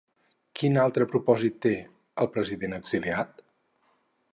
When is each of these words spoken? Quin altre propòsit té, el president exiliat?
Quin 0.59 0.79
altre 0.83 1.07
propòsit 1.11 1.61
té, 1.67 1.75
el 2.25 2.33
president 2.39 2.77
exiliat? 2.83 3.47